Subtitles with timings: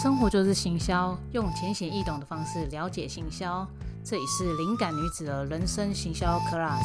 [0.00, 3.66] 生活就是行销，用浅显易懂的方式了解行销。
[4.04, 6.84] 这里是灵感女子的人生行销 class。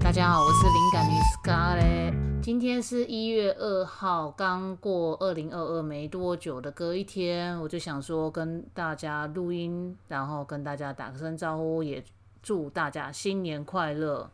[0.00, 2.42] 大家好，我是灵感女子 Scarlet。
[2.42, 12.02] 今天是一月二号，刚过二零二二没多久的隔一天，我就想说跟大家录音，然后跟大家打个声招呼，也
[12.42, 14.28] 祝大家新年快乐。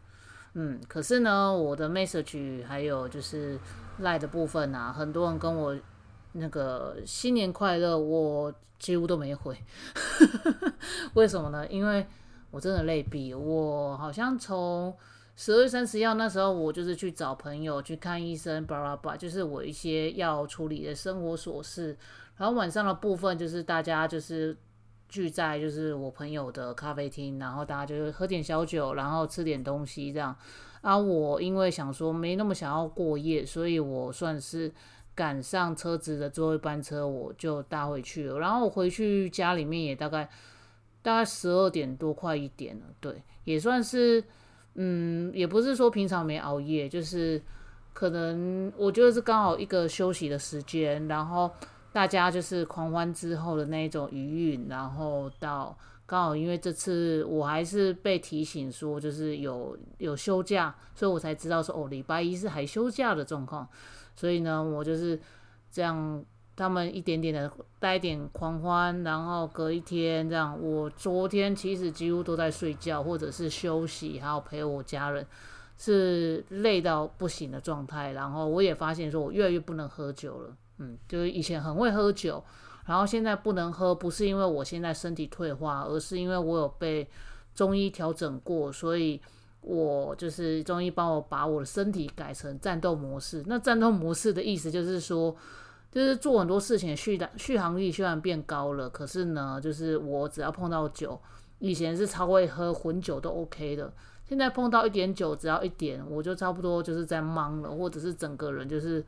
[0.54, 3.60] 嗯，可是呢，我的 message 还有就是
[3.98, 5.76] 赖的部分啊，很多人跟我。
[6.36, 9.56] 那个新年快乐，我几乎都没回，
[11.14, 11.64] 为什么呢？
[11.68, 12.04] 因为
[12.50, 14.92] 我真的累毙，我好像从
[15.36, 21.96] 十二三十号那时候，我就是去找朋友去看医生，巴拉巴，就是我一些要处理的生活琐事。
[22.36, 24.56] 然后晚上的部分就是大家就是
[25.08, 30.36] 聚在就是我朋友的咖啡厅，然后大家就是喝点小酒，然后吃点东西这样。
[30.80, 34.72] 啊，我因为想说没那么想要过夜，所以我算是。
[35.14, 38.38] 赶上车子的最后一班车，我就搭回去了。
[38.38, 40.28] 然后我回去家里面也大概
[41.02, 42.82] 大概十二点多，快一点了。
[43.00, 44.22] 对，也算是，
[44.74, 47.40] 嗯，也不是说平常没熬夜，就是
[47.92, 51.06] 可能我觉得是刚好一个休息的时间。
[51.06, 51.50] 然后
[51.92, 63.68] 大家就是狂欢之后的那一种余韵，然后到刚好因为这次我还是被提醒说就是有有休假，所以我才知道说哦，礼拜一是还休假的状况。
[64.16, 65.18] 所以呢，我就是
[65.70, 70.56] 这样，他们一点点的带点狂欢，然后隔一天这样。
[70.62, 75.26] 我昨天其实几乎都在睡觉，或者是休息，还有陪我家人，
[75.76, 78.12] 是累到不行的状态。
[78.12, 80.56] 然后我也发现说，我越来越不能喝酒了。
[80.78, 82.42] 嗯，就是以前很会喝酒，
[82.86, 87.08] 然后现在不能喝，不是因为我现在身体退化，而是因为我有被
[87.54, 89.20] 中医调整过，所以。
[89.66, 93.42] 我就是中医帮我把我的身体改成战斗模式。
[93.46, 95.34] 那战斗模式的意思就是说，
[95.90, 101.18] 就是做很多事情续的续航力虽然变高了，可是呢，就是我只要碰到酒，
[101.60, 103.90] 以前是超会喝混酒都 OK 的，
[104.28, 109.02] 现在碰到一点酒，只要一点，我就差不多就是在懵了，或者是整个人就是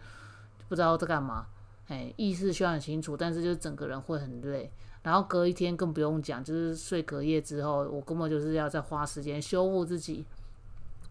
[0.68, 1.46] 不知道在干嘛。
[1.88, 4.72] 哎，意识虽然很清楚，但是就是整个人会很累。
[5.02, 10.24] 然后隔一天更不用讲，就是睡隔夜之后，我根本就是要再花时间修复自己。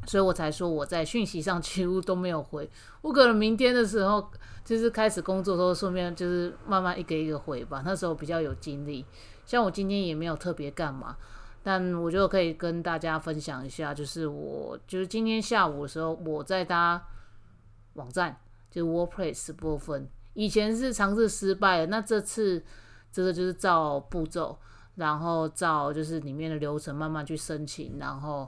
[0.06, 2.70] 所以我才说我在讯息上几乎都没有回，
[3.02, 4.32] 我可能明天的时候
[4.64, 7.82] 就是开始工作的时候，顺便就是慢慢一个一个回吧。
[7.84, 9.06] 那时候比较有精力，
[9.46, 11.18] 像我今天也没有特别干嘛，
[11.64, 17.04] 但我就可以跟大家分享一下，就是我就是今天下午的时候我在搭
[17.94, 18.38] 网站，
[18.70, 22.64] 就是 WordPress 部分，以前是尝试失败了，那这次
[23.12, 24.58] 这个就是照步骤，
[24.96, 28.48] 然后照就是里面的流程慢慢去申请，然后。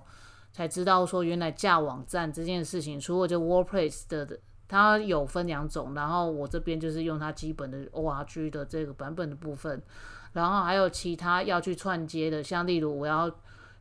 [0.57, 9.79] 才知道说原来架网站这件事情，除了就 WordPress 的，它有分两种，然后我这边就是用它基本的 org 的这个版本的部分，
[10.33, 13.31] 然后还有其他要去串接的，像例如我要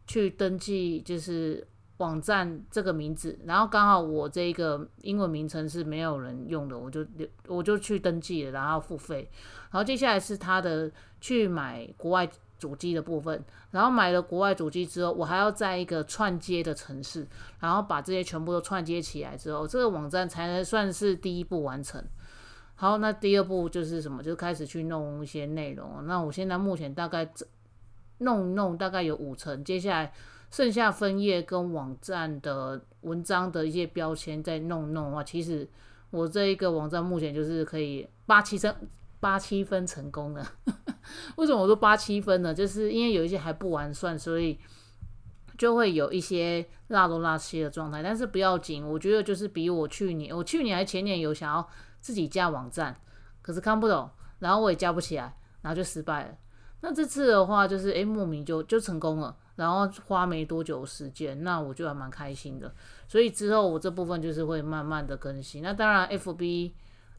[0.07, 1.67] 去登记就是
[1.97, 7.07] 网站这个名字，然后刚好我这个英文名称是没有人用的，我就
[7.49, 9.31] 我就去登记了，然后付费，
[9.71, 12.29] 然后接下来是他的去买国外。
[12.59, 17.27] 主机的部分，然后买了国外主机之后，我还要在一个串接的城市，
[17.61, 22.03] 然后把这些全部都串接起来之后，这个网站才能算是第一步完成。
[22.75, 24.23] 好，那第二步就是什么？
[24.23, 26.07] 就开始去弄一些内容。
[26.07, 27.27] 那我现在目前大概
[28.19, 30.13] 弄弄大概有五成，接下来
[30.51, 35.69] 剩下分页跟网站的文章的一些标签再弄弄的话，其实
[36.11, 38.75] 我这一个网站目前就是可以八七成。
[39.19, 40.47] 八七分成功了，
[41.37, 42.53] 为什么我说八七分呢？
[42.53, 44.59] 就是因为有一些还不完算，所以
[45.57, 48.03] 就会有一些拉东拉西的状态。
[48.03, 51.67] 但是不要紧，我觉得就是比我去年，我去年还前年有想要
[52.01, 52.95] 自己加网站，
[53.41, 56.35] 可是看不懂，然后我也加不起来，然后就失败了。
[56.83, 62.73] 那这次的话，就是诶，莫名就就成功了，然后花没多久时间，那我就还蛮开心的。
[63.09, 65.63] 所以之后我这部分就是会慢慢的更新。
[65.63, 66.73] 那当然，FB、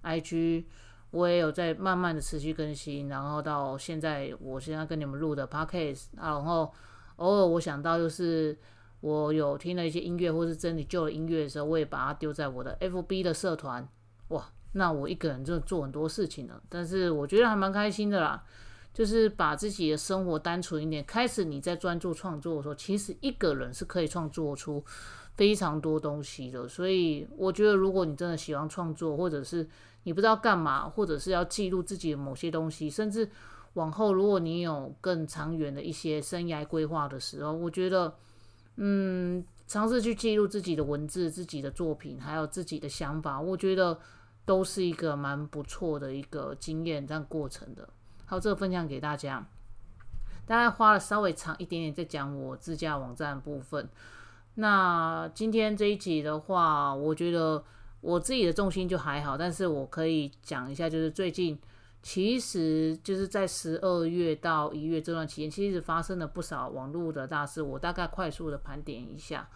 [0.03, 0.65] IG。
[1.17, 6.71] 我也有在慢慢的持续更新，然后到现在，我现在跟你们录的 podcast，然后
[7.15, 8.55] 偶尔我想到就是
[8.99, 13.87] 我有听了一些音乐或是真理旧的音乐的时候，我也把它丢在我的 FB 的社团。
[14.27, 18.43] 哇，那我一个人就做很多事情了，但是我觉得还蛮开心的啦，
[18.93, 21.03] 就是把自己的生活单纯一点。
[21.03, 24.85] 开始你在专注创作的时候，其实一个人是可以创作出
[25.37, 26.67] 非常多东西的。
[26.67, 29.65] 所以我觉得，如果你真的喜欢创作，或者是
[30.03, 33.29] 你不知道干嘛，或者是要记录自己的某些东西，甚至
[33.73, 38.13] 往后如果你有更长远的一些生涯规划的时候，我觉得，
[38.77, 43.99] 嗯，尝试去记录自己的文字、自己的作品，还有自己的想法，我觉得
[44.45, 47.87] 都是一个蛮不错的一个经验这样过程的。
[48.25, 49.45] 好，这个分享给大家。
[50.45, 53.87] 大概花了稍微长一点点在讲我自家网站部分。
[54.57, 57.63] 那今天这一集的话，我觉得
[58.01, 61.57] 我自己的重心就还好，但是我可以讲一下，就是最近
[62.03, 69.49] 其实就是在十二月到一月这段期间，其实发生了不少网络的大事，我大概快速的盘点一下，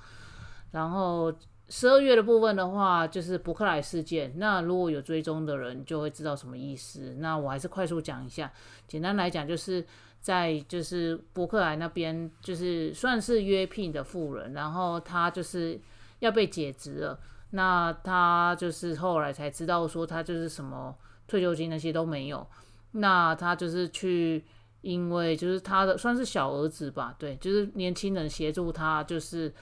[0.71, 1.33] 然后。
[1.73, 4.33] 十二月的部分的话，就是伯克莱事件。
[4.35, 7.15] 那如果有追踪的人，就会知道什么意思。
[7.19, 8.51] 那我还是快速讲一下。
[8.89, 9.81] 简单来讲，就是
[10.21, 15.77] 在就是伯克莱那边，就是算是约聘的富人，然后他就是
[16.19, 17.19] 要被解职了。
[17.49, 20.95] 那他就是后来才知道说，他就是什么
[21.27, 22.47] 退休金那些都没有。
[22.91, 24.45] 那他就是去，
[24.81, 29.53] 因为就是他的算是小儿子吧，对，就是年轻人协助他，就是。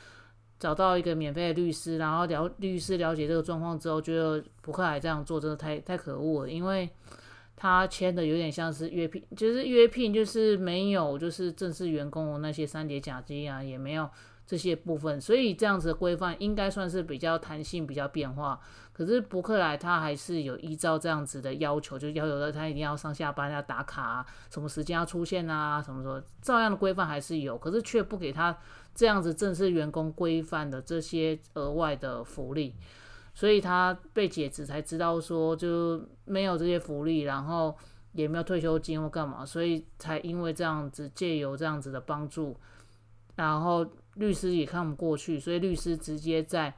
[0.60, 6.90] 找到一个免费的律师，然后了律师了解这个状况之后，觉得伯克莱这样做真的太太可恶了，因为
[7.60, 14.10] 他签的有点像是约聘，就是约聘，就是没有就是正式员工那些三叠甲基啊，也没有
[14.48, 18.58] 这些部分，所以这样子的规范应该算是比较弹性、比较变化。
[18.94, 28.58] 可是伯克莱他还是有依照这样子的要求，就要求的他一定要上下班要打卡啊，什么时间要出现啊，什么什么，照样的规范还是有，可是却不给他
[28.96, 32.74] 这样子正式员工规范的这些额外的福利，
[33.34, 37.76] 所以他被解职才知道说就没有这些福利，然后
[38.14, 42.58] 也没有退休金或干嘛，所以才因为这样子借由这样子的帮助，
[43.36, 43.86] 然后
[44.16, 46.74] 律师也看不过去，所以律师直接在。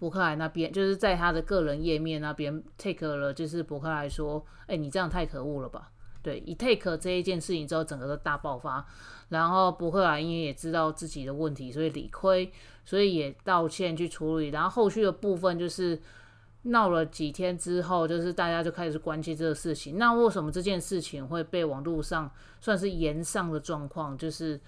[0.00, 5.90] 伯克莱那边就是在他的个人页面那边 take 了，就是伯克莱说：“哎，你这样太可恶了吧？”
[6.28, 8.84] 对，一 take 这一件事情之后，整个都大爆发。
[9.30, 12.52] 然后伯克莱因为也知道自己的问题，所以理亏，
[12.84, 14.48] 所以也道歉去处理。
[14.48, 15.98] 然后后续的部分就是
[16.64, 19.96] 闹了几天之后，就是大家就开始关心这个事情。
[19.96, 22.30] 那为什么这件事情会被网络上
[22.60, 24.18] 算是延上的状况？
[24.18, 24.60] 就是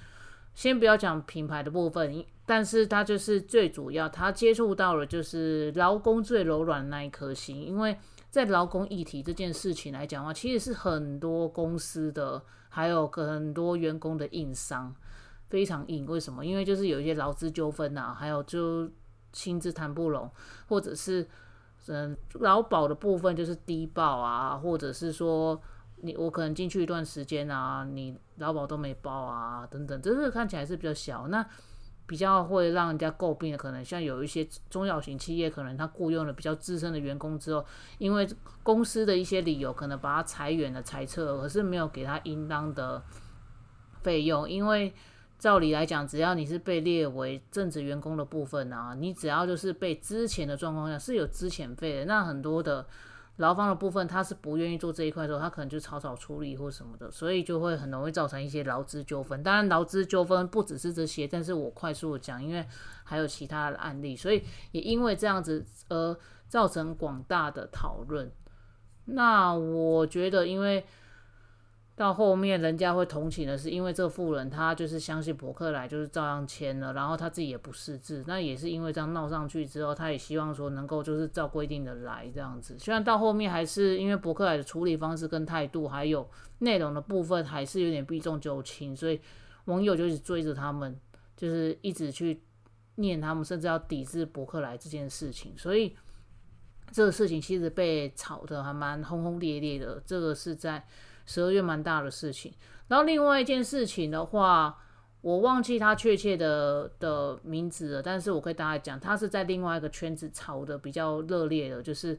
[0.55, 2.25] 先不要讲品牌的部分。
[2.47, 7.97] 但是他就是最主要，他接触到了就是劳工最柔软的那一颗心，因为
[8.31, 14.95] 在劳工议题这件事情来讲的话，其实是很多公司的还有很多员工的硬伤，
[15.49, 16.07] 非常硬。
[16.07, 16.47] 为什么？
[16.47, 18.89] 因为就是有一些劳资纠纷呐，还有就
[19.33, 20.31] 薪资谈不拢，
[20.69, 21.29] 或者是
[21.89, 25.61] 嗯劳保的部分就是低报啊，或者是说
[25.97, 31.45] 你我可能进去一段时间啊，你劳保都没报啊，等等，这个看起来是比较小那。
[32.11, 37.65] 比较会让人家诟病的，可能像有一些中小型企业，可能他雇佣了比较资深的员工之后，
[37.99, 38.29] 因为
[38.65, 43.01] 公司的一些理由，可能把他裁员了、裁撤了，可是没有给他应当的
[44.03, 44.51] 费用。
[44.51, 44.93] 因为
[45.39, 52.85] 照理来讲，只要你是被列为正职员工的部分啊，你只要就是被之前的状况下是有资遣费的，那很多的。
[53.41, 59.43] 劳方的部分，他是不愿意做这一块的时候，他可能就草草处理或什么的，所以就会很容易造成一些劳资纠纷。
[59.43, 62.65] 当然，劳资纠纷不只是这些，但是我快速的讲，因为
[63.03, 64.43] 还有其他的案例，所以
[64.73, 66.17] 也因为这样子而
[66.49, 68.31] 造成广大的讨论。
[69.07, 70.85] 那我觉得，因为。
[71.97, 82.75] 到后面，人家会同情的是，因为这个富人他就是相信伯克莱，就是照样签了，然后他自己也不识字，那也是因为这样闹上去之后，他也希望说能够就是照规定的来这样子。
[82.79, 86.27] 虽然到后面还是因为伯克莱的处理方式跟态度，还有
[86.61, 89.21] 内容的部分还是有点避重就轻，所以
[89.67, 90.99] 网友就一直追着他们，
[91.37, 92.41] 就是一直去
[92.95, 95.53] 念他们，甚至要抵制伯克莱这件事情。
[95.59, 95.95] 所以
[96.91, 100.03] 这个事情其实被炒的还蛮轰轰烈烈的。
[100.07, 100.83] 这个是在。
[101.31, 102.53] 十二月蛮大的事情，
[102.89, 104.77] 然后另外一件事情的话，
[105.21, 112.19] 我忘记他确切的的名字了，但是我可以大家讲，他是在另外一个圈子炒的比较热烈的，就是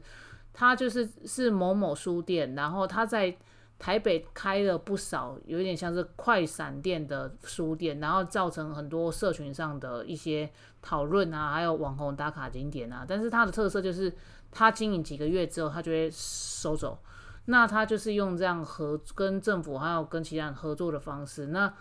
[0.54, 3.36] 他就是是某某书店，然后他在
[3.78, 10.50] 台北开了不少，有点像是快闪店的书店，然后造成很多社群上的一些
[10.80, 14.10] 讨论啊，还有网红打卡景点啊，但是他的特色就是
[14.50, 16.98] 他经营几个月之后，他就会收走。
[17.46, 21.74] 那他就是用这样合跟政府还有跟其他人合作的方式，那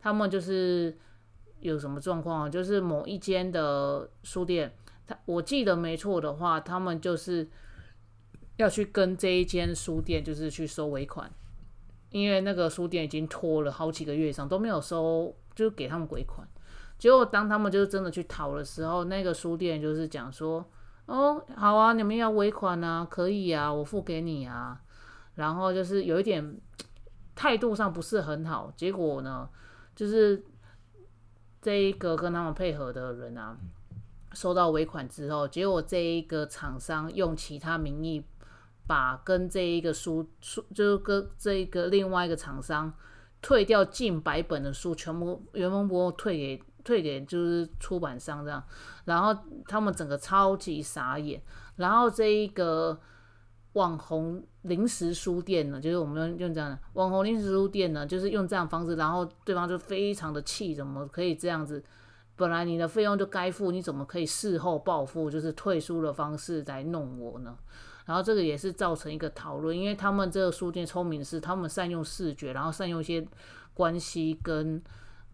[0.00, 0.98] 他们就是
[1.60, 2.48] 有什么状况啊？
[2.48, 7.48] 就是某一间的书店，他我记得没错的话，他们就是
[8.56, 11.30] 要去跟这一间书店就是去收尾款，
[12.10, 16.46] 因为那个书店已经拖了好几个月以上都没有收，就给他们尾款。
[16.98, 20.64] 结果当他们就是真的去讨的时候，那个书店就是讲说
[21.06, 24.80] ：“哦，好啊，你们要尾款啊，可以啊，我付给你啊。”
[25.34, 26.60] 然后就是有一点
[27.34, 29.48] 态度上不是很好，结果呢，
[29.94, 30.44] 就是
[31.60, 33.56] 这一个跟他们配合的人啊，
[34.32, 38.24] 收到尾款之后，结果这一个厂商用其他名义
[38.86, 42.92] 把跟这一个书书，就是跟这一个另外一个厂商
[43.40, 48.62] 退掉近百本的书，全部原封不动退给退给就是出版商这样，
[49.06, 49.34] 然后
[49.66, 51.42] 他们整个超级傻眼，
[51.76, 53.00] 然后这一个
[53.74, 61.82] 网红零食书店呢，就是我们用这样的网红零食书店呢，就是用这样方式，然后对方就非常的气，怎么可以这样子？
[62.36, 67.56] 本来你的费用就该付，你怎么可以事后报复，就是退书的方式来弄我呢？
[68.06, 73.26] 然后这个也是造成一个讨论，因为他们这个书店聪明的是，他们善用视觉，然后善用一些
[73.72, 74.82] 关系跟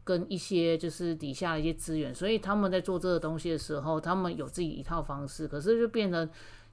[0.05, 6.29] 跟一些就是底下的一些资源，所以他们在做这个东西的时候，他们有自己一套方式，可是就变成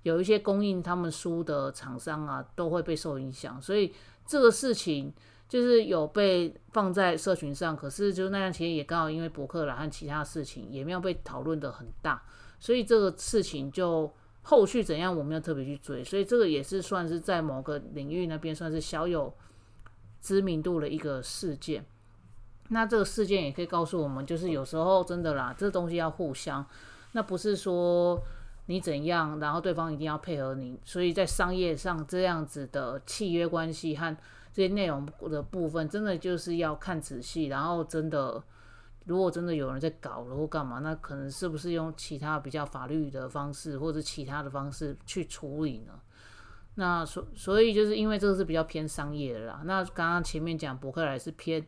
[0.08, 3.94] 有一些供应他们书的厂商啊，都会被受影响，所以
[4.26, 5.14] 这个事情
[5.50, 12.24] 就是有被放在社群上，可是就那样其实也刚好因为博客来和其他事情也没有被讨论的很大，
[12.60, 14.12] 所以这个事情就。
[14.50, 19.34] 后续怎样，我们要特别去追，所以这个也是算是在某个领域那边算是小有
[20.22, 21.86] 知名度的一个事件。
[22.70, 26.66] 那这个事件也可以告诉我们，就是有时候真的啦，这东西要互相，
[27.12, 28.18] 那不是说
[28.68, 30.80] 你怎样，然后对方一定要配合你。
[30.86, 34.16] 所以在商业上这样子的契约关系和
[34.54, 38.42] 这些内容的部分，真的就是要看仔细，然后真的。
[39.06, 45.94] 如果真的有人在搞了或干嘛，那可能是不是用其他比较法律的方式或者其他的方式去处理呢？
[46.76, 49.62] 那所所以就是因为这个是比较偏商业的啦。
[49.64, 51.66] 那刚刚前面讲博客来是偏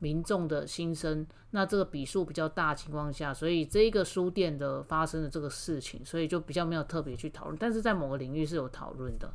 [0.00, 9.32] 民众的心声，那这个笔数比较大情况下，所以这一个书店的发生的这个事情，所以就比较没有特别去讨论，但是在某个领域是有讨论的。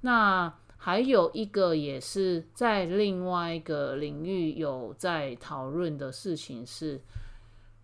[0.00, 0.50] 那。
[0.82, 6.98] 还有一个也是在另外一个领域有在讨论的事情是，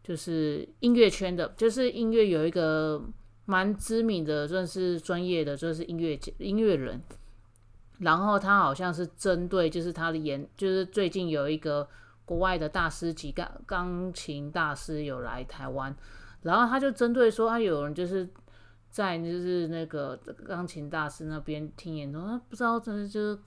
[0.03, 3.05] 就是音乐圈的，就是音乐有一个
[3.45, 6.99] 蛮知名的，算是专业的，就是音乐音乐人。
[7.99, 11.89] 然后他好像是针对，就是他的演，就是最近有一个
[12.25, 15.95] 国外的大师级钢钢琴大师有来台湾，
[16.43, 18.29] 然后他就针对说，他有人就是。
[18.89, 23.39] 在就是那个钢琴大师那边听演奏，他不知道真的就是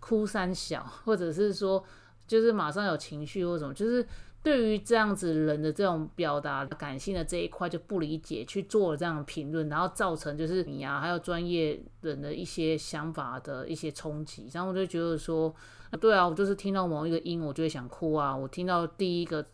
[0.00, 1.84] 哭三小，或者是说
[2.26, 4.06] 就是马上有情绪或什么，就是
[4.46, 15.52] 对于这样子人的这种表达感性的这一块就不理解，去做了这样的评论，然后造成就是你啊还有专业人的一些想法的一些冲击，然后我就觉得说，
[16.00, 19.44] 对啊，我就是听到某一个音，我就会想哭啊，我听到第一个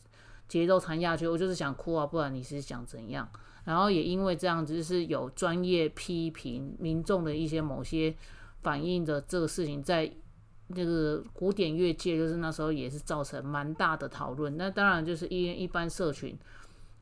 [0.47, 3.27] 节奏弹下去，我就是想哭啊，不然你是想怎样？
[3.65, 8.15] 然后也因为这样子，就是有专业批评民众的一些某些
[8.61, 10.13] 反映的这个事情，在
[10.69, 14.57] 那个古典乐界，就是那时候也是造成蛮大的讨论。
[14.57, 16.39] 那当然就是一一般社群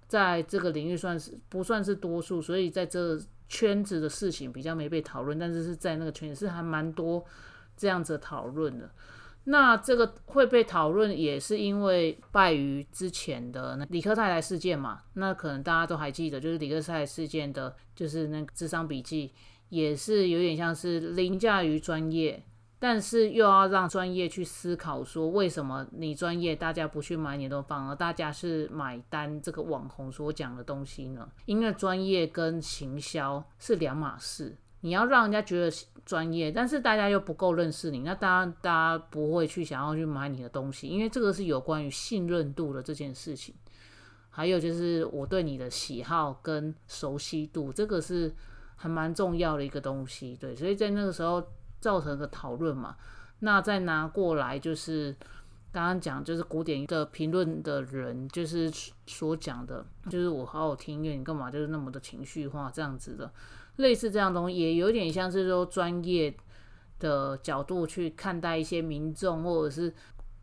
[0.08, 7.24] 在这个领域算是不算是多数，所以在这圈子的事情比较没被讨论，但是是在那个圈子是还蛮多
[7.76, 8.90] 这样子讨论的。
[9.44, 15.00] 那这个会被讨论，也是因为败于之前的那李克太太事件嘛。
[15.14, 19.32] 那可能大家都还记得，就是李克太太事件的，就是那个智商笔记，
[19.70, 22.44] 也是有点像是凌驾于专业，
[22.80, 31.30] 但是又要让专业去思考说，为什么你专业大家不去买你的，反而大家是买单这个网红所讲的东西呢？
[31.44, 34.56] 因为专业跟行销是两码事。
[34.80, 35.70] 你要让人家觉得
[36.06, 43.54] 专业，但是大家又不够认识你，那当然大家不会去想要去买你的东西，因为这个是有关于信任度的这件事情。
[44.30, 48.34] 还有就是我对你的喜好跟熟悉度，这个是
[48.75, 50.34] 还蛮重要的一个东西。
[50.40, 51.46] 对，所以在那个时候
[51.80, 52.96] 造成个讨论嘛。
[53.40, 55.16] 那再拿过来就是
[55.72, 58.70] 刚刚讲，就是古典的评论的人，就是
[59.06, 63.32] 所讲的，就是我好好听音乐，你干嘛就是那么的情绪化这样子的。
[63.76, 66.37] 类似这样东西，也有点像是说专业
[66.99, 69.94] 的角度去看待一些民众或者是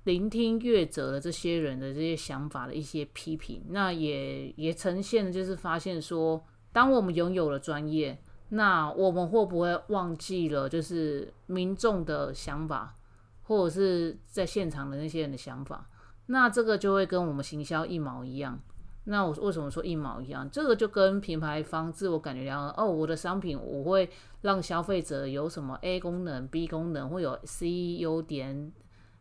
[0.05, 3.63] 聆听乐者的这些人的这些想法的一些批评。
[3.69, 8.17] 那也也呈现的就是发现说，当我们拥有了专业，
[8.49, 12.95] 那我们会不会忘记了就是民众的想法，
[13.43, 15.89] 或者是在现场的那些人的想法？
[16.27, 18.59] 那这个就会跟我们行销一毛一样。
[19.05, 20.49] 那我为什么说一毛一样？
[20.49, 24.09] 这个就跟品牌方自我感觉良好哦，我的商品我会
[24.41, 28.73] 让消费者有什么 A 功能、B 功能，会有 C 优点、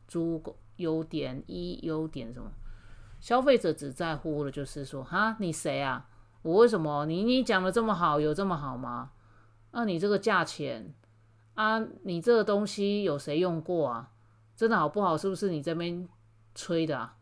[0.08, 0.42] 猪
[0.76, 2.50] 优点、E 优点什么？
[3.20, 6.08] 消费者只在乎的就是说，哈，你谁啊？
[6.42, 9.10] 我为什么你你讲的这么好，有这么好吗？
[9.76, 10.94] 那你这个价钱
[11.52, 14.10] 啊，你这个东西有谁用过啊？
[14.56, 15.18] 真的好不好？
[15.18, 16.08] 是不是你这边
[16.54, 17.14] 吹的啊？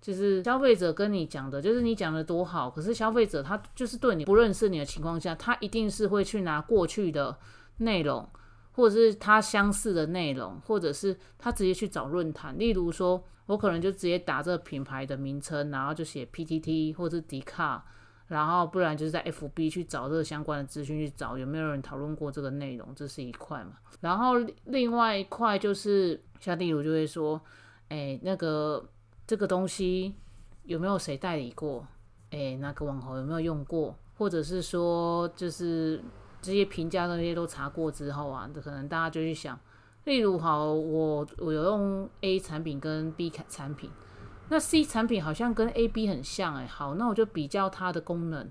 [0.00, 7.36] 就是消费者跟你讲的，就是你讲的多好，可是消费者他就是对你不认识你的情况下，他一定是会去拿过去的
[7.78, 8.28] 内容，
[8.70, 17.84] 或者是他相似的内容，或者是他直接去找论坛，例如说，我可能就直接打这个品牌的名称，然后就写 PTT 或者迪卡，
[18.28, 23.72] 然后不然就是在 FB 去找这个相关的资讯，去找有没有人讨论过这个内容，这是一块嘛。
[24.00, 24.34] 然后
[24.66, 27.40] 另外一块就是像例如就会说，
[27.88, 28.86] 哎，那个
[29.26, 30.14] 这个东西
[30.64, 31.86] 有没有谁代理过？
[32.30, 33.96] 哎，那个网红有没有用过？
[34.18, 36.02] 或者是说，就是
[36.42, 39.58] 这些评价那些都查过之后啊，可能大家就去想，
[40.04, 43.90] 例如好，我我有用 A 产品跟 B 产品，
[44.48, 48.50] 那 C 产品好像跟 A、B 很像哎，好，那我就比较它的功能，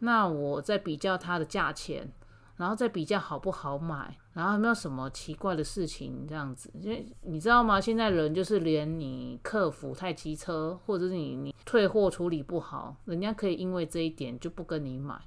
[0.00, 2.12] 那我再比较它的价钱。
[2.56, 6.70] 然后再比较好不好买，然后有没有什么奇怪的事情这样子？
[6.74, 7.80] 因为你知道吗？
[7.80, 15.18] 现在人就是连你客服太机车，或者是你你退货处理不好，人家可以因为这一点就不跟你买，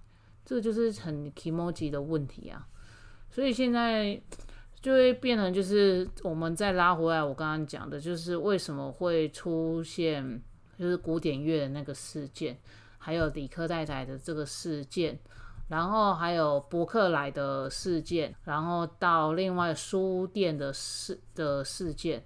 [0.45, 2.67] 这就是很 emoji 的问题啊。
[3.31, 4.22] 所以现在
[4.83, 10.43] 就会变成就是我们再拉回来，我刚刚讲的就是为什么会出现
[10.77, 12.59] 就是古典乐的那个事件，
[12.97, 15.17] 还有李克太太的这个事件。
[15.69, 22.23] 然后还有博客来的事件，然后到另外书店的事的事件，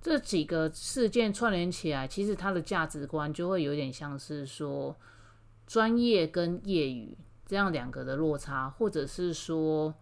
[0.00, 4.94] 这几个事件串联起来，其实它的价值观就会有点像是说
[5.66, 9.92] 专业跟业余这样两个的落差，或者是说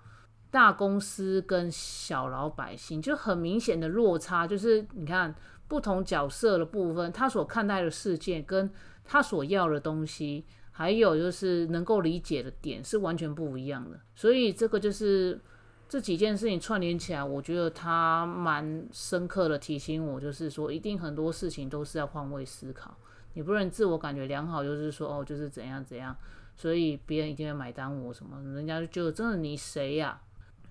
[0.54, 5.34] 大公司跟小老百姓就很明显的落差，就是你看
[5.66, 8.70] 不同角色的部分，他所看待的事件跟
[9.04, 10.44] 他所要的东西。
[10.76, 15.40] 还有就是能够理解的点是完全不一样的，所以这个就是
[15.88, 22.92] 这几件事情串联起来，我觉得他蛮深刻的提醒我，就是说一定很多事情都是要换位思考，
[23.34, 26.16] 你不能自我感觉良好，就是说哦就是怎样怎样，
[26.56, 30.20] 所以别人一定会买单我什么，人家就真的你谁呀？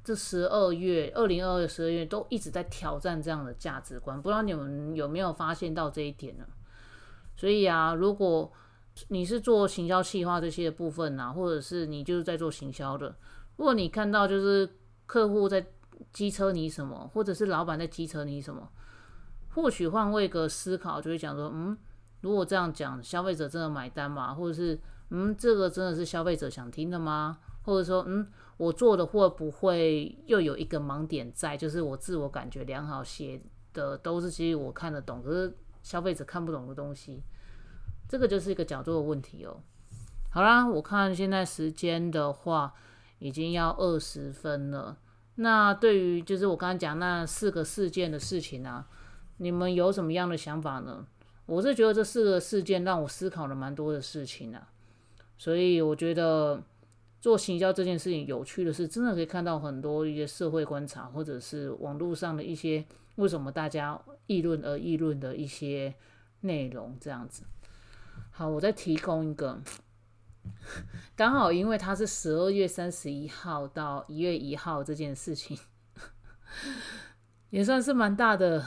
[0.04, 6.46] 这十二月二零二二十二月都一直在挑战这样的价值观，不知道你们有没有发现到这一点呢？
[7.36, 8.52] 所以啊，如果
[9.08, 13.16] 你是做行销企划这些部分呐，或者是你就是在做行销的。
[13.56, 14.70] 如果你看到就是
[15.06, 15.66] 客户在
[16.12, 18.70] 机车你什么，或者是老板在机车你什么，
[19.56, 21.78] 或许换位个思考，就会讲说，嗯，
[22.22, 24.34] 如果这样讲，消费者真的买单吗？
[24.34, 24.80] 或者是，
[25.16, 27.38] 嗯，这个真的是消费者想听的吗？
[27.62, 33.40] 或者说，嗯，我做的会不会又有一个盲点在，就是我自我感觉良好写
[33.74, 37.22] 的都是其实我看得懂，可是消费者看不懂的东西。
[38.10, 39.62] 这个就是一个角度的问题哦。
[40.32, 42.74] 好啦，我看现在时间的话，
[43.20, 44.98] 已经要二十分了。
[45.36, 48.88] 那对于就是我刚刚讲那四个事件的事情啊，
[49.38, 51.06] 你们有什么样的想法呢？
[51.46, 54.70] 我是觉得这四个事件让我思考了蛮多的事情啊。
[55.38, 56.64] 所以我觉得
[57.20, 65.94] 做行销这件事情有趣的是，真的可以看到很多一些社会观察，或者是网络上的一些为什么大家议论而议论的一些
[66.42, 67.44] 内容，这样子。
[68.32, 69.62] 好，我再提供一个，
[71.16, 75.58] 刚好因为它是十二月三十一号到一月一号这件事情，
[77.52, 78.66] 也算是蛮大的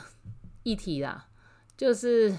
[0.63, 1.29] 议题啦。
[1.77, 2.35] 就是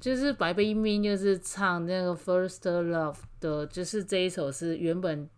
[0.00, 5.28] 就是白冰冰就是唱那个 First Love 的，就是这一首是原本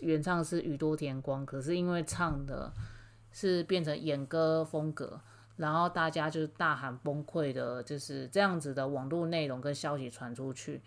[0.00, 2.72] 原唱是宇多田光，可是因为唱的
[3.30, 5.20] 是变成演歌风格。
[5.56, 10.80] 然后大家就是大喊崩溃的，就是这样子的网络内容跟消息传出去。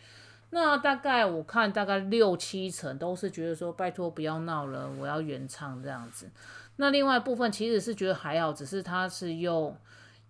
[0.50, 6.30] 那大概我看大概六七成都是觉得说拜托不要闹了，我要原唱这样子。
[6.78, 9.78] 那另外部分其实是觉得还好，只是他是用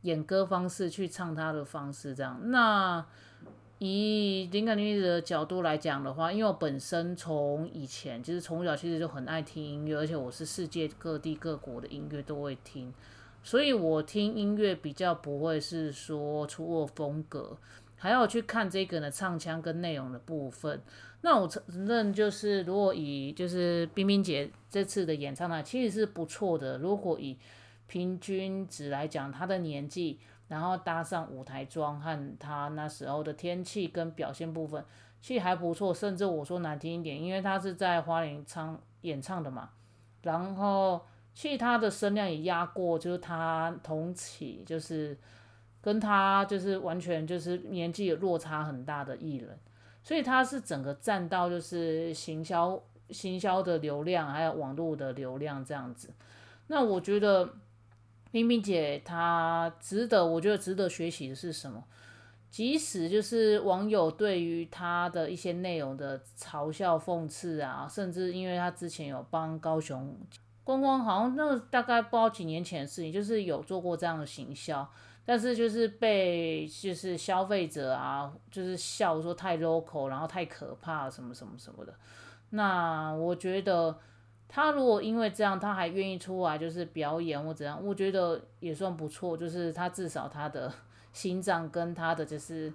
[0.06, 2.40] 演歌方式去唱他的方式这样。
[2.52, 3.06] 那
[3.80, 12.94] 以灵感女子的角度来讲的话，因为我本身从以前就是从小其实就很爱听音乐，而且我是世界各地各国的音乐都会听。
[13.44, 17.58] 所以我听音乐比较不会是说出我风格，
[17.98, 20.82] 还要去看这个呢唱腔跟内容的部分。
[21.22, 26.78] 那我承认就是如果以就是冰冰姐这次的演唱呢，其实是不错的。
[26.78, 27.38] 如果以
[27.88, 34.84] 平均值来讲，他的年纪，然后搭上舞台妆和他那时候的天气跟表现部分，
[35.22, 35.94] 其实还不错。
[35.94, 39.70] 甚至我说难听一点，因为他是在花莲唱演唱的嘛，
[40.22, 41.02] 然后。
[41.38, 45.18] 其实他的声量也压过，就是他同期，就是
[45.82, 49.60] 跟他就是完全就是年纪有落差很大的艺人，
[50.02, 56.10] 所以他是整个占到就是行销行销的流量，还有网络的流量这样子。
[56.68, 57.50] 那我觉得
[58.36, 61.82] 冰冰姐她值得，我觉得值得学习的是什么？
[62.52, 70.14] 即使就是网友对于她的一些内容的嘲笑、讽刺啊，甚至因为她之前有帮高雄。
[70.66, 74.86] 光光好像那大概不知道几年前的事情，就是有做过这样的行销，
[75.24, 81.94] 但是就是被就是消费者啊，就是笑说太 local，然后太可怕什么什么什么的。
[82.50, 83.98] 那我觉得
[84.56, 90.72] 他如果因为这样他还愿意出来就是表演或怎样，我觉得也算不错，就是他至少他的
[91.12, 92.72] 心脏跟他的就是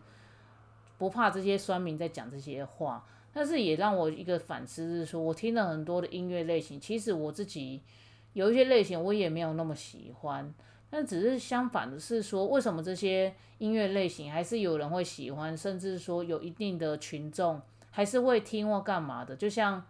[0.99, 3.03] 不怕这些酸民在讲这些话。
[3.33, 7.81] 但是也让我一个反思是说，我听了很多的音乐类型，其实我自己
[8.35, 10.53] 有一些类型我也没有那么喜欢，
[10.91, 17.59] 但只是相反的是说，为什么这些音乐类型还是有人会喜欢，甚至说有一定的群众
[17.91, 19.35] 还是会听或干嘛的？
[19.35, 19.83] 就像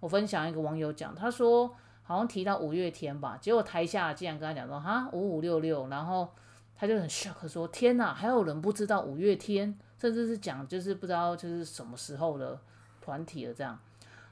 [0.00, 6.28] 我分享一个网友讲，他说好像提到五月天吧，结果台下竟然跟他讲说哈五五六六，然后
[6.76, 12.58] 他就很 shock 说天哪，还有人不知道五月天，甚至是讲就是不知道就是什么时候的。
[13.00, 13.78] 团体的这样，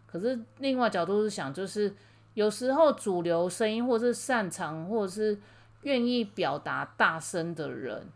[0.07, 1.95] 可是另外角度是想，就是
[2.35, 5.39] 有时候主流声音，或者是擅长，或者是
[5.85, 8.07] 愿意表达大声的人，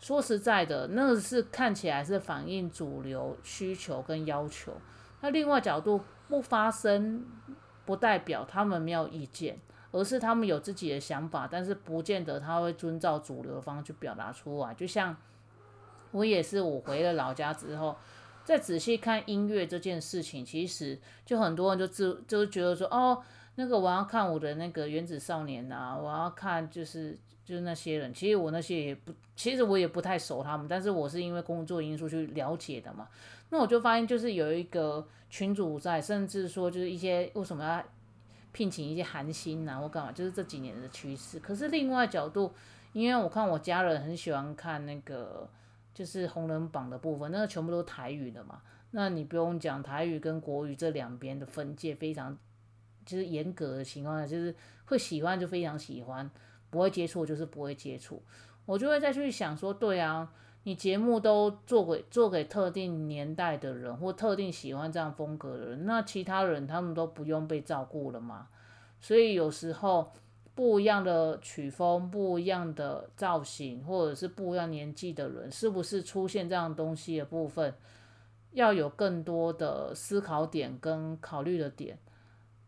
[0.00, 4.72] 说实在的，那个是看起来是反映主流需求跟要求。
[5.20, 7.24] 那另外角度不发声，
[7.84, 9.58] 不代表他们没有意见，
[9.92, 14.74] 而是他们有自己的想法，但是不见得他会遵照主流方去表达出来。
[14.74, 15.16] 就像
[16.10, 17.96] 我也是，我回了老家之后。
[18.44, 23.20] 再仔细看音乐这件事情，其实就很多人就自就觉得说，哦，
[23.56, 33.08] 那个我要看我的那个原子少年呐，我要看就是就是那些人，其实我那些也不，其实我也不太熟他们，但是我是因为工作因素去了解的嘛。
[33.50, 37.84] 那我就发现就是有一个群主在，甚至说就是一些为什么要
[38.52, 41.38] 聘请一些韩星呐或干嘛，就是这几年的趋势。
[41.40, 42.52] 可是另外角度，
[42.92, 45.48] 因为我看我家人很喜欢看那个。
[45.96, 48.60] 就是红人榜的部分，那个全部都是台语的嘛。
[48.90, 52.36] 那你不用讲台语跟国语这两边的分界非常，
[53.06, 54.54] 就是严格的情况下，就是
[54.84, 56.30] 会喜欢就非常喜欢，
[56.68, 58.22] 不会接触就是不会接触。
[58.66, 60.30] 我就会再去想说，对啊，
[60.66, 68.48] 你节目都做给做给特定年代的人或特定喜欢这样风格的人，那其他人他们都不用被照顾了吗？
[69.00, 70.12] 所以有时候。
[70.56, 77.74] 不一样的曲风，不一样的造型，或者是不一样年纪的人，是不是出现这样东西的部分，
[78.52, 81.98] 要有更多的思考点跟考虑的点，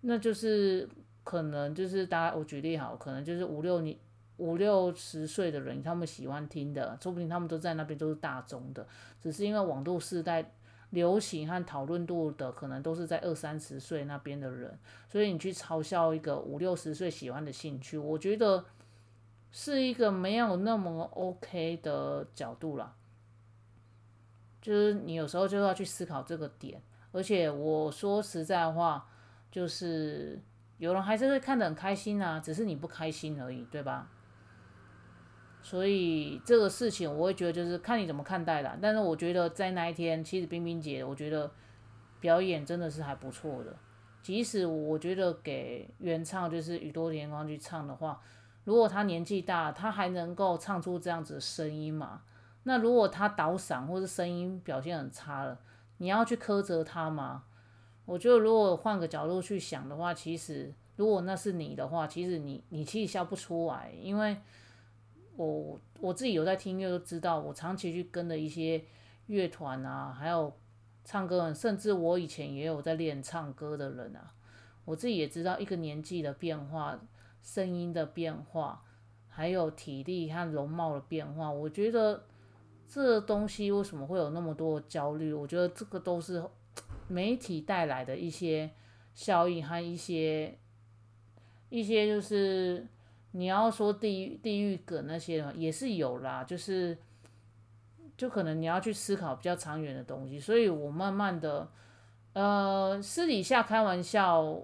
[0.03, 0.87] 那就是
[1.25, 3.97] 可能就是大家我举例好，可能就是五六年
[4.39, 8.85] 五六十岁的人，他们喜欢听的，说不定他们都在那边都是大众的，
[9.21, 10.53] 只是因为网络时代。
[10.91, 18.65] 流行和讨论度的可能都是在二三十岁那边的人，所以你去嘲笑一个五六十岁喜欢的兴趣，我觉得
[19.53, 22.95] 是一个没有那么 OK 的角度啦。
[24.63, 26.81] 就是你有时候就要去思考这个点，
[27.13, 29.07] 而且我说实在话，
[29.51, 30.41] 就是
[30.79, 34.11] 有人还是会看得很开心啊，只是你不开心而已，对吧？
[35.61, 38.79] 所以这个事情，我会觉得就是看你怎么看待啦。
[38.81, 41.51] 但是我觉得在那一天，其实冰冰姐，我觉得
[42.21, 43.77] 表演真的是还不错的。
[44.23, 48.19] 即使我觉得给原唱就是宇多田光去唱的话，
[48.65, 52.23] 如果他年纪大，他还能够唱出这样子的声音嘛？
[52.63, 55.59] 那如果他倒嗓或者声音表现很差了，
[55.99, 57.45] 你要去苛责他吗？
[58.07, 64.37] 我觉得如果换个角度去想的话，其实如果那是你的话，其实你你其实笑不出来，因为。
[65.39, 68.85] 我我自己有在听音乐，都知道我长期去跟的一些
[69.27, 70.53] 乐团啊，还有
[71.05, 74.35] 唱歌人，甚至我以前也有在练唱歌的人啊，
[74.85, 77.01] 我自己也知道一个年纪的变化，
[77.41, 78.83] 声音的变化，
[79.29, 81.49] 还有体力和容貌的变化。
[81.49, 82.25] 我觉得
[82.89, 85.33] 这东西为什么会有那么多焦虑？
[85.33, 86.43] 我觉得这个都是
[87.07, 88.69] 媒体带来的一些
[89.15, 90.59] 效应和一些
[91.69, 92.89] 一些就是。
[93.33, 96.97] 你要说地狱地狱梗那些也是有啦，就是
[98.17, 101.69] 就可能你要去思考比较长远的东西，所以我慢慢的，
[102.33, 104.59] 呃，私底下开玩笑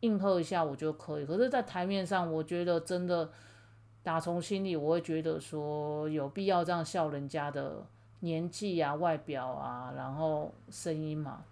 [0.00, 3.30] 应和一下我就可以，可是，在台面上，我觉得真的
[4.02, 7.84] 打从心里我会觉得说有必要这样笑人家的
[8.20, 11.44] 年纪啊、外表啊，然后声音嘛，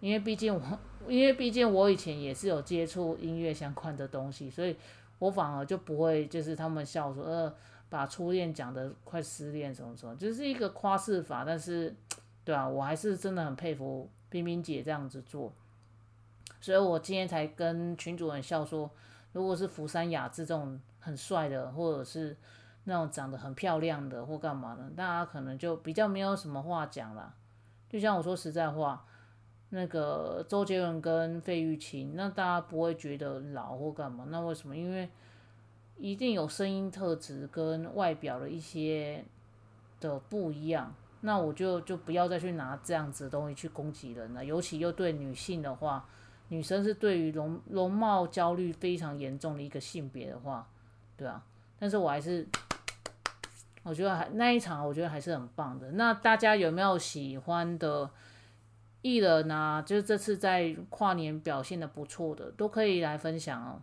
[0.00, 0.60] 因为毕竟我，
[1.06, 4.74] 因为毕竟我以前也是有接触音乐相关的东西，所以。
[5.20, 7.54] 我反而就不会，就是他们笑说，呃，
[7.88, 11.44] 把初恋讲的快失恋什么什么，就是一个夸饰法。
[11.44, 11.94] 但是，
[12.42, 15.52] 对啊，我还是真的很佩服冰冰姐这样子做。
[16.60, 18.90] 所以我今天才跟群主人笑说，
[19.32, 22.36] 如果是福山雅治这种很帅的，或者是
[22.84, 27.34] 那种长得很漂亮的，或干嘛的，大家可能就比较没有什么话讲了。
[27.88, 29.04] 就像我说实在话，
[29.70, 34.26] 那个周杰伦跟费玉清，那大家不会觉得老或干嘛？
[34.28, 34.76] 那为什么？
[34.76, 35.08] 因为
[35.96, 39.24] 一定有声音特质跟外表的一些
[40.00, 40.94] 的不一样。
[41.22, 44.42] 那我就就不要再去拿这样子的东西去攻击人了。
[44.42, 46.08] 尤其又对女性的话，
[46.48, 50.66] 女生是对于容容貌焦虑非常严重的一个性别的话，
[51.18, 51.44] 对啊。
[51.78, 52.48] 但是我还是，
[53.82, 55.92] 我觉得还那一场，我觉得还是很棒的。
[55.92, 58.10] 那大家有没有喜欢的
[59.02, 59.82] 艺人啊？
[59.82, 63.82] 就是这次在跨年表现的不错的，都可以来分享哦。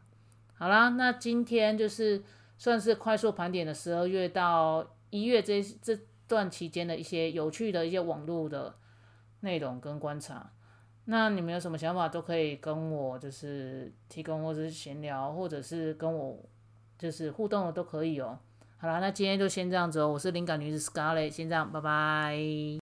[0.54, 2.24] 好啦，那今天就是
[2.58, 6.00] 算是快速盘点的十二月到一月这这。
[6.30, 8.76] 段期间的一些有趣的一些网络的
[9.40, 10.52] 内容跟观察，
[11.06, 16.38] 那你们有什么想法都可以跟我就是提供，或者是闲聊，或者是跟我
[17.00, 18.38] 就是互动的都可以哦。
[18.78, 22.38] 好啦，那今天就先这样子哦，我是灵感女子 Scarlet，先这样，拜拜。